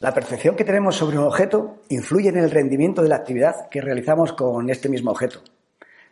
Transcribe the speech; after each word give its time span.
La 0.00 0.14
percepción 0.14 0.56
que 0.56 0.64
tenemos 0.64 0.96
sobre 0.96 1.18
un 1.18 1.24
objeto 1.24 1.82
influye 1.90 2.30
en 2.30 2.38
el 2.38 2.50
rendimiento 2.50 3.02
de 3.02 3.10
la 3.10 3.16
actividad 3.16 3.68
que 3.68 3.82
realizamos 3.82 4.32
con 4.32 4.70
este 4.70 4.88
mismo 4.88 5.10
objeto. 5.10 5.42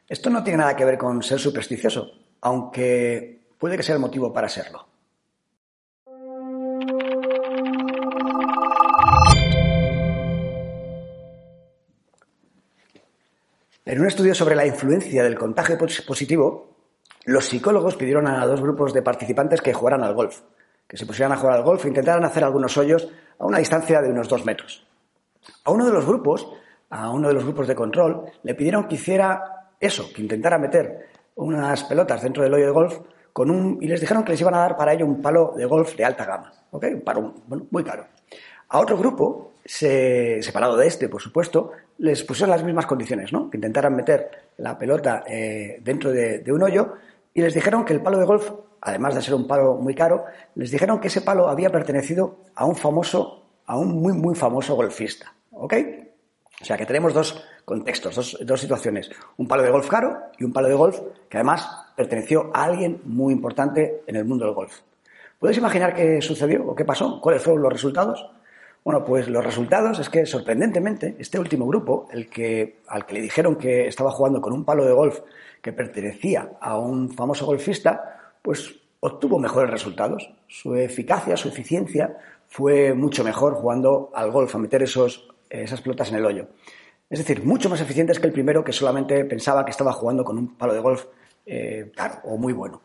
Esto 0.06 0.28
no 0.28 0.44
tiene 0.44 0.58
nada 0.58 0.76
que 0.76 0.84
ver 0.84 0.98
con 0.98 1.22
ser 1.22 1.38
supersticioso, 1.38 2.10
aunque 2.42 3.40
puede 3.56 3.78
que 3.78 3.82
sea 3.82 3.94
el 3.94 4.02
motivo 4.02 4.30
para 4.30 4.50
serlo. 4.50 4.86
En 13.86 13.98
un 13.98 14.06
estudio 14.06 14.34
sobre 14.34 14.54
la 14.54 14.66
influencia 14.66 15.24
del 15.24 15.38
contagio 15.38 15.78
positivo, 15.78 16.76
los 17.24 17.46
psicólogos 17.46 17.96
pidieron 17.96 18.26
a 18.26 18.44
dos 18.44 18.60
grupos 18.60 18.92
de 18.92 19.00
participantes 19.00 19.62
que 19.62 19.72
jugaran 19.72 20.02
al 20.02 20.12
golf, 20.12 20.42
que 20.86 20.98
se 20.98 21.06
pusieran 21.06 21.32
a 21.32 21.38
jugar 21.38 21.56
al 21.56 21.64
golf 21.64 21.86
e 21.86 21.88
intentaran 21.88 22.26
hacer 22.26 22.44
algunos 22.44 22.76
hoyos 22.76 23.08
a 23.38 23.46
una 23.46 23.58
distancia 23.58 24.00
de 24.02 24.10
unos 24.10 24.28
dos 24.28 24.44
metros. 24.44 24.86
A 25.64 25.70
uno 25.70 25.86
de 25.86 25.92
los 25.92 26.04
grupos, 26.04 26.48
a 26.90 27.10
uno 27.10 27.28
de 27.28 27.34
los 27.34 27.44
grupos 27.44 27.66
de 27.66 27.74
control, 27.74 28.24
le 28.42 28.54
pidieron 28.54 28.88
que 28.88 28.96
hiciera 28.96 29.70
eso, 29.80 30.12
que 30.14 30.22
intentara 30.22 30.58
meter 30.58 31.08
unas 31.36 31.84
pelotas 31.84 32.22
dentro 32.22 32.42
del 32.42 32.54
hoyo 32.54 32.66
de 32.66 32.72
golf 32.72 32.98
con 33.32 33.50
un, 33.50 33.78
y 33.80 33.86
les 33.86 34.00
dijeron 34.00 34.24
que 34.24 34.32
les 34.32 34.40
iban 34.40 34.54
a 34.54 34.58
dar 34.58 34.76
para 34.76 34.92
ello 34.92 35.06
un 35.06 35.22
palo 35.22 35.52
de 35.56 35.64
golf 35.64 35.94
de 35.96 36.04
alta 36.04 36.24
gama, 36.24 36.52
¿ok? 36.70 36.84
Un 36.94 37.00
palo 37.02 37.34
bueno, 37.46 37.66
muy 37.70 37.84
caro. 37.84 38.06
A 38.70 38.80
otro 38.80 38.98
grupo, 38.98 39.52
separado 39.64 40.76
de 40.76 40.86
este, 40.86 41.08
por 41.08 41.22
supuesto, 41.22 41.70
les 41.98 42.24
pusieron 42.24 42.50
las 42.50 42.64
mismas 42.64 42.86
condiciones, 42.86 43.32
¿no? 43.32 43.48
Que 43.48 43.56
intentaran 43.56 43.94
meter 43.94 44.50
la 44.56 44.76
pelota 44.76 45.22
eh, 45.26 45.78
dentro 45.82 46.10
de, 46.10 46.40
de 46.40 46.52
un 46.52 46.62
hoyo 46.62 46.94
y 47.32 47.40
les 47.40 47.54
dijeron 47.54 47.84
que 47.84 47.92
el 47.92 48.02
palo 48.02 48.18
de 48.18 48.26
golf 48.26 48.50
además 48.80 49.14
de 49.14 49.22
ser 49.22 49.34
un 49.34 49.46
palo 49.46 49.74
muy 49.74 49.94
caro, 49.94 50.24
les 50.54 50.70
dijeron 50.70 51.00
que 51.00 51.08
ese 51.08 51.20
palo 51.20 51.48
había 51.48 51.70
pertenecido 51.70 52.38
a 52.54 52.64
un 52.64 52.76
famoso, 52.76 53.46
a 53.66 53.76
un 53.76 54.00
muy, 54.00 54.12
muy 54.12 54.34
famoso 54.34 54.74
golfista. 54.74 55.34
¿Ok? 55.52 55.74
O 56.60 56.64
sea 56.64 56.76
que 56.76 56.86
tenemos 56.86 57.14
dos 57.14 57.44
contextos, 57.64 58.14
dos, 58.14 58.38
dos, 58.40 58.60
situaciones. 58.60 59.10
Un 59.36 59.46
palo 59.46 59.62
de 59.62 59.70
golf 59.70 59.88
caro 59.88 60.16
y 60.38 60.44
un 60.44 60.52
palo 60.52 60.68
de 60.68 60.74
golf 60.74 61.00
que 61.28 61.36
además 61.36 61.68
perteneció 61.96 62.50
a 62.52 62.64
alguien 62.64 63.00
muy 63.04 63.32
importante 63.32 64.02
en 64.06 64.16
el 64.16 64.24
mundo 64.24 64.44
del 64.44 64.54
golf. 64.54 64.80
¿Puedes 65.38 65.56
imaginar 65.56 65.94
qué 65.94 66.20
sucedió 66.20 66.66
o 66.66 66.74
qué 66.74 66.84
pasó? 66.84 67.20
¿Cuáles 67.20 67.42
fueron 67.42 67.62
los 67.62 67.72
resultados? 67.72 68.28
Bueno, 68.84 69.04
pues 69.04 69.28
los 69.28 69.44
resultados 69.44 69.98
es 69.98 70.08
que 70.08 70.26
sorprendentemente 70.26 71.14
este 71.18 71.38
último 71.38 71.66
grupo, 71.66 72.08
el 72.10 72.28
que, 72.28 72.78
al 72.88 73.06
que 73.06 73.14
le 73.14 73.20
dijeron 73.20 73.56
que 73.56 73.86
estaba 73.86 74.10
jugando 74.10 74.40
con 74.40 74.52
un 74.52 74.64
palo 74.64 74.84
de 74.84 74.92
golf 74.92 75.20
que 75.60 75.72
pertenecía 75.72 76.52
a 76.60 76.78
un 76.78 77.10
famoso 77.10 77.46
golfista, 77.46 78.17
pues 78.48 78.74
obtuvo 79.00 79.38
mejores 79.38 79.70
resultados. 79.70 80.32
Su 80.46 80.74
eficacia, 80.74 81.36
su 81.36 81.48
eficiencia 81.48 82.16
fue 82.46 82.94
mucho 82.94 83.22
mejor 83.22 83.52
jugando 83.52 84.10
al 84.14 84.30
golf, 84.30 84.54
a 84.54 84.58
meter 84.58 84.82
esos, 84.82 85.28
esas 85.50 85.82
pelotas 85.82 86.08
en 86.08 86.16
el 86.16 86.24
hoyo. 86.24 86.48
Es 87.10 87.18
decir, 87.18 87.44
mucho 87.44 87.68
más 87.68 87.82
eficientes 87.82 88.18
que 88.18 88.26
el 88.26 88.32
primero 88.32 88.64
que 88.64 88.72
solamente 88.72 89.22
pensaba 89.26 89.66
que 89.66 89.70
estaba 89.70 89.92
jugando 89.92 90.24
con 90.24 90.38
un 90.38 90.56
palo 90.56 90.72
de 90.72 90.80
golf 90.80 91.04
eh, 91.44 91.92
o 92.24 92.38
muy 92.38 92.54
bueno. 92.54 92.80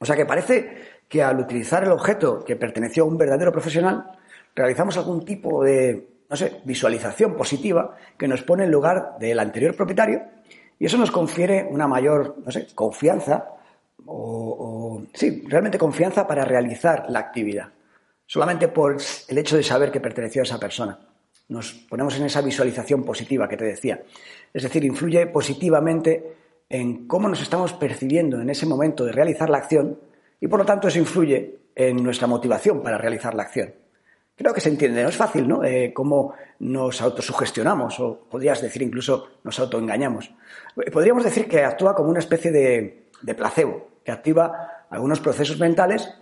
O 0.00 0.04
sea 0.04 0.16
que 0.16 0.26
parece 0.26 0.78
que 1.08 1.22
al 1.22 1.38
utilizar 1.38 1.84
el 1.84 1.92
objeto 1.92 2.44
que 2.44 2.56
perteneció 2.56 3.04
a 3.04 3.06
un 3.06 3.16
verdadero 3.16 3.52
profesional, 3.52 4.18
realizamos 4.56 4.96
algún 4.96 5.24
tipo 5.24 5.62
de, 5.62 6.08
no 6.28 6.34
sé, 6.36 6.62
visualización 6.64 7.36
positiva 7.36 7.94
que 8.18 8.26
nos 8.26 8.42
pone 8.42 8.64
en 8.64 8.72
lugar 8.72 9.18
del 9.20 9.38
anterior 9.38 9.76
propietario 9.76 10.22
y 10.80 10.86
eso 10.86 10.98
nos 10.98 11.12
confiere 11.12 11.64
una 11.70 11.86
mayor, 11.86 12.38
no 12.44 12.50
sé, 12.50 12.66
confianza 12.74 13.54
o, 14.06 15.02
sí, 15.12 15.44
realmente 15.46 15.78
confianza 15.78 16.26
para 16.26 16.44
realizar 16.44 17.06
la 17.08 17.20
actividad, 17.20 17.68
solamente 18.26 18.68
por 18.68 18.96
el 19.28 19.38
hecho 19.38 19.56
de 19.56 19.62
saber 19.62 19.90
que 19.90 20.00
perteneció 20.00 20.42
a 20.42 20.44
esa 20.44 20.60
persona. 20.60 20.98
Nos 21.48 21.72
ponemos 21.72 22.16
en 22.16 22.24
esa 22.24 22.42
visualización 22.42 23.04
positiva 23.04 23.48
que 23.48 23.56
te 23.56 23.64
decía. 23.64 24.02
Es 24.52 24.62
decir, 24.62 24.84
influye 24.84 25.26
positivamente 25.26 26.36
en 26.68 27.08
cómo 27.08 27.28
nos 27.28 27.42
estamos 27.42 27.72
percibiendo 27.72 28.40
en 28.40 28.50
ese 28.50 28.66
momento 28.66 29.04
de 29.04 29.12
realizar 29.12 29.50
la 29.50 29.58
acción 29.58 29.98
y 30.40 30.46
por 30.46 30.60
lo 30.60 30.64
tanto 30.64 30.86
eso 30.86 30.98
influye 30.98 31.58
en 31.74 32.02
nuestra 32.02 32.28
motivación 32.28 32.82
para 32.82 32.98
realizar 32.98 33.34
la 33.34 33.42
acción. 33.42 33.74
Creo 34.36 34.54
que 34.54 34.60
se 34.60 34.70
entiende, 34.70 35.02
no 35.02 35.08
es 35.08 35.16
fácil, 35.16 35.46
¿no? 35.46 35.64
Eh, 35.64 35.92
cómo 35.92 36.34
nos 36.60 37.02
autosugestionamos 37.02 37.98
o 38.00 38.26
podrías 38.30 38.62
decir 38.62 38.80
incluso 38.82 39.28
nos 39.42 39.58
autoengañamos. 39.58 40.32
Podríamos 40.90 41.24
decir 41.24 41.46
que 41.46 41.64
actúa 41.64 41.94
como 41.94 42.10
una 42.10 42.20
especie 42.20 42.50
de 42.50 43.34
placebo 43.34 43.89
activa 44.10 44.86
algunos 44.90 45.20
procesos 45.20 45.58
mentales 45.58 46.12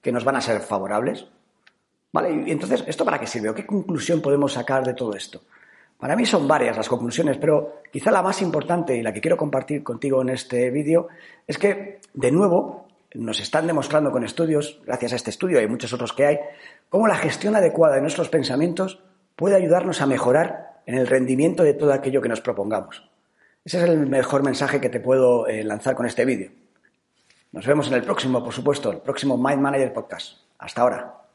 que 0.00 0.12
nos 0.12 0.24
van 0.24 0.36
a 0.36 0.40
ser 0.40 0.60
favorables. 0.60 1.26
¿Vale? 2.12 2.44
Y 2.46 2.50
entonces, 2.50 2.84
¿esto 2.86 3.04
para 3.04 3.18
qué 3.18 3.26
sirve? 3.26 3.50
¿O 3.50 3.54
qué 3.54 3.66
conclusión 3.66 4.20
podemos 4.20 4.52
sacar 4.52 4.84
de 4.84 4.94
todo 4.94 5.14
esto? 5.14 5.42
Para 5.98 6.14
mí 6.14 6.26
son 6.26 6.46
varias 6.46 6.76
las 6.76 6.88
conclusiones, 6.88 7.38
pero 7.38 7.80
quizá 7.90 8.10
la 8.10 8.22
más 8.22 8.42
importante 8.42 8.96
y 8.96 9.02
la 9.02 9.12
que 9.12 9.20
quiero 9.20 9.36
compartir 9.36 9.82
contigo 9.82 10.20
en 10.22 10.28
este 10.30 10.70
vídeo 10.70 11.08
es 11.46 11.58
que, 11.58 12.00
de 12.12 12.30
nuevo, 12.30 12.86
nos 13.14 13.40
están 13.40 13.66
demostrando 13.66 14.10
con 14.10 14.24
estudios, 14.24 14.80
gracias 14.84 15.12
a 15.12 15.16
este 15.16 15.30
estudio 15.30 15.60
y 15.60 15.68
muchos 15.68 15.92
otros 15.92 16.12
que 16.12 16.26
hay, 16.26 16.38
cómo 16.88 17.08
la 17.08 17.16
gestión 17.16 17.56
adecuada 17.56 17.96
de 17.96 18.02
nuestros 18.02 18.28
pensamientos 18.28 19.02
puede 19.36 19.56
ayudarnos 19.56 20.02
a 20.02 20.06
mejorar 20.06 20.82
en 20.86 20.96
el 20.96 21.06
rendimiento 21.06 21.62
de 21.62 21.74
todo 21.74 21.92
aquello 21.92 22.20
que 22.20 22.28
nos 22.28 22.40
propongamos. 22.40 23.08
Ese 23.64 23.78
es 23.78 23.84
el 23.84 24.06
mejor 24.06 24.42
mensaje 24.42 24.80
que 24.80 24.88
te 24.88 25.00
puedo 25.00 25.46
eh, 25.46 25.64
lanzar 25.64 25.96
con 25.96 26.06
este 26.06 26.24
vídeo. 26.24 26.52
Nos 27.56 27.64
vemos 27.64 27.88
en 27.88 27.94
el 27.94 28.02
próximo, 28.02 28.44
por 28.44 28.52
supuesto, 28.52 28.90
el 28.92 28.98
próximo 28.98 29.38
Mind 29.38 29.62
Manager 29.62 29.90
Podcast. 29.94 30.40
Hasta 30.58 30.82
ahora. 30.82 31.25